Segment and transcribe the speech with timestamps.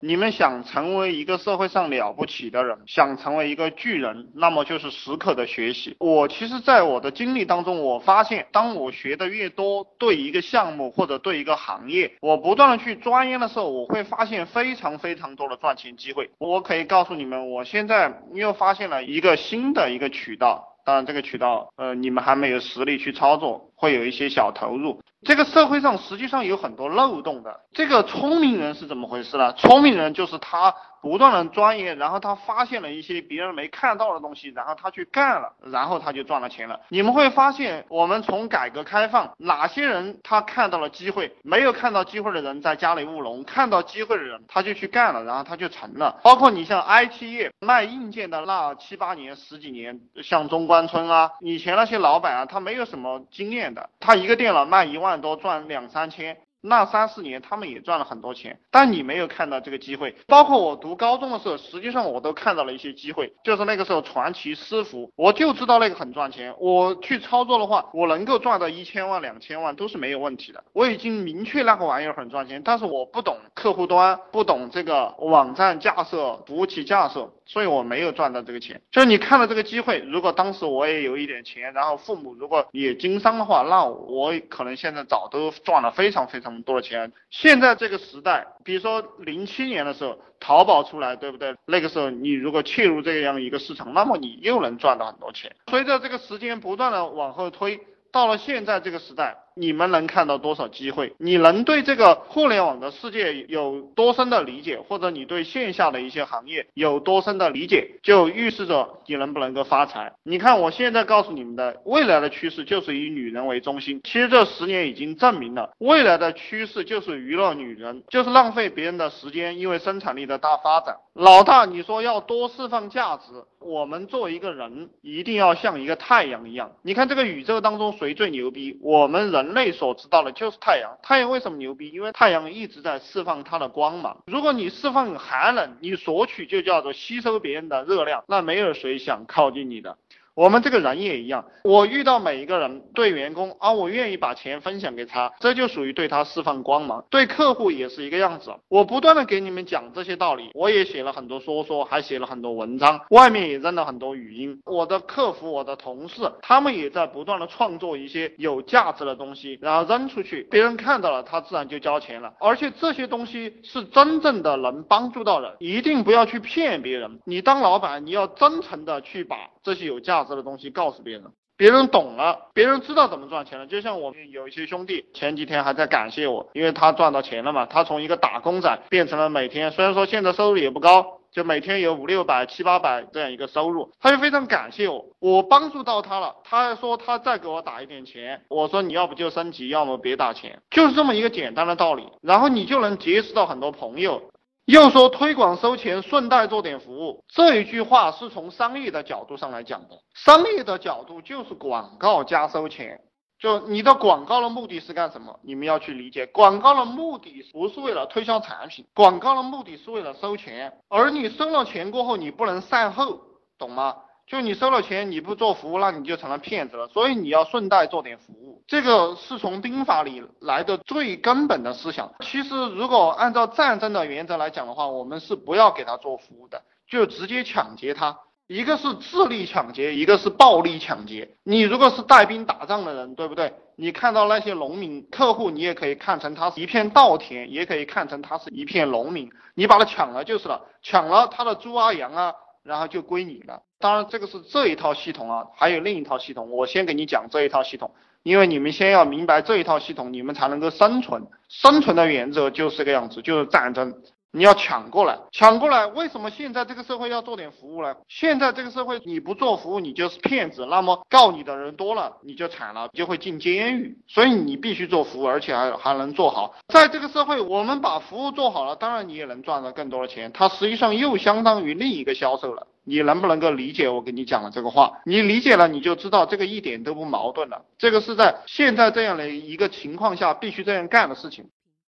[0.00, 5.96] 你们想成为一个社会上了不起的人，想成为一个巨人，那么就是时刻的学习。
[5.98, 16.30] 我其实，在我的经历当中，我发现，当我学的越多，对一个项目或者对一个行业，我不断的去钻研的时候，我会发现非常非常多的赚钱机会。
[16.38, 20.76] 我可以告诉你们，我现在又发现了一个新的一个渠道。
[20.84, 25.00] 当然，这个渠道，呃，你们还没有实力去操作，会有一些小投入。
[25.22, 27.60] 这个社会上实际上有很多漏洞的。
[27.72, 29.52] 这个聪明人是怎么回事呢？
[29.54, 30.72] 聪明人就是他
[31.02, 36.80] 不断的钻研，然后他发现了一些别人没看到的东西，然后他去干了，然后他就赚了钱了。
[36.88, 46.20] 你们会发现，我们从改革开放，哪些人他看到了机会，没有看到机会的人在家里务农，看到机会的人他就去干了，然后他就成了。
[46.22, 53.67] 包括你像 IT 业卖硬件的那七八年、十几年，像中关村啊，以前那些老板啊，他没有什么经验
[54.00, 54.98] 他一个电脑卖一。
[54.98, 56.36] 万多赚两三千。
[56.60, 60.16] 那三四年他们也赚了很多钱，但你没有看到这个机会。
[60.26, 66.52] 包括我读高中的时候，实际上我都看到了一些机会，就是那个时候传奇私服，我就知道那个很赚钱。
[66.58, 70.64] 我去操作的话，我能够赚到一千万、两千万都是没有问题的。
[70.72, 78.80] 我已经明确那个玩意儿很赚钱，但是我不懂客户端，不懂这个网站架设、服务器架设，所以我没有赚到这个钱。
[78.92, 86.62] 就是你看到这个机会，如果当时我也有一点钱，然后父母如果也经商的话，那我可能现在早都赚了非常非常。
[86.68, 87.12] 多的钱？
[87.30, 91.54] 现在这个时代，比如说零七年的时候，淘宝出来，对不对？
[91.66, 95.54] 那个时候你如果切入这样一个市场，那么你又能赚到很多钱。
[95.70, 99.36] 随着这个时间不断的往后推，到了现在这个时代。
[99.58, 101.12] 你们能看到多少机会？
[101.18, 110.12] 你能对这个互联网的世界有多深的理解，或者你对线下的一些行业有多深的理解，就预示着你能不能够发财。
[110.22, 114.00] 你看，我现在告诉你们的未来的趋势就是以女人为中心。
[114.04, 120.96] 其实这十年已经证明了，未来的趋势就是娱乐女人，就是浪费别人的时间，因为生产力的大发展。
[121.14, 123.24] 老大，你说要多释放价值，
[123.58, 126.70] 我们做一个人，一定要像一个太阳一样。
[126.82, 128.78] 你看这个宇宙当中谁最牛逼？
[128.80, 129.47] 我们人。
[129.48, 130.98] 人类所知道的就是太阳。
[131.02, 131.90] 太阳为什么牛逼？
[131.90, 134.18] 因为太阳一直在释放它的光芒。
[134.26, 139.96] 如果你释放寒冷，你索取就叫做吸收别人的热量，那没有谁想靠近你的。
[140.38, 147.04] 我们这个人也一样，我遇到每一个人，对员工啊，我愿意把钱分享给他，这就属于对他释放光芒。
[147.10, 154.62] 对客户也是一个样子，我不断的给你们讲这些道理，我也写了很多说说，还写了很多文章，外面也扔了很多语音。
[154.64, 162.32] 我的客服，我的同事，他们也在不断的创作一些有价值的东西，然后扔出去，别人看到了，他自然就交钱了。
[162.38, 167.18] 而且这些东西是真正的能帮助到人，一定不要去骗别人。
[167.24, 170.27] 你当老板，你要真诚的去把这些有价值。
[170.28, 171.24] 这的东西告诉别人，
[171.56, 173.66] 别人懂了，别人知道怎么赚钱了。
[173.66, 186.36] 就像我们有一些兄弟前几天还在感谢我，因为他赚到钱了嘛，他从一个打工仔变成了每天，虽然说现在收入也不高，就每天有五六百、七八百这样一个收入，他就非常感谢我，我帮助到他了。
[186.44, 192.04] 他还说他再给我打一点钱，我说你要不就升级，要么别打钱，就是这么一个简单的道理。
[192.22, 194.30] 然后你就能结识到很多朋友。
[194.68, 199.98] 又说推广收钱，顺带做点服务，这一句话是从商业的角度上来讲的。
[200.14, 203.00] 商业的角度就是广告加收钱，
[203.38, 205.40] 就你的广告的目的是干什么？
[205.42, 210.70] 你们要去理解，广告的目的不是为了推销产品，广告的目的是为了收钱。
[210.90, 213.22] 而你收了钱过后，你不能善后，
[213.56, 213.96] 懂吗？
[214.28, 216.86] 就你收了钱，你不做服务，那你就成了骗子了。
[216.88, 222.12] 所以你要顺带做点服务，这个是从兵法里来的最根本的思想。
[222.20, 228.18] 其实如果按照战争的原则来讲的话，我们是不要给他做服务的，就直接抢劫他。
[228.48, 231.30] 一个是智力抢劫，一个是暴力抢劫。
[231.42, 233.54] 你如果是带兵打仗的人，对不对？
[233.76, 239.30] 你看到那些农民客户，你也可以看成他是一片稻田，也可以看成他是一片农民。
[239.54, 242.34] 你把他抢了就是了，抢了他的猪啊羊啊。
[242.68, 243.62] 然后就归你了。
[243.80, 246.50] 当然，这个是这一套系统啊，还有另一套系统。
[246.50, 251.26] 我先给你讲这一套系统，因为你们先要明白这一套系统，你们才能够生存。
[251.48, 254.02] 生存的原则就是这个样子，就是战争。
[254.30, 255.86] 你要抢过来，抢过来。
[255.86, 257.94] 为什么现在这个社会要做点服务呢？
[258.08, 260.66] 现在这个社会你不做服务，你就是骗子。
[260.66, 263.96] 那么告你的人多了，你就惨了，就会进监狱。
[264.06, 266.54] 所以你必须做服务，而且还还能做好。
[266.68, 270.30] 在这个社会，我们把服务做好了，当然你也能赚到更多的钱。
[270.32, 272.66] 它实际上又相当于另一个销售了。
[272.84, 275.00] 你能不能够理解我跟你讲的这个话？
[275.04, 277.62] 你理解了，你就知道这个一点都不矛盾了。
[277.76, 281.50] 这个是在现在这样的一个情况下必须这样干的事情。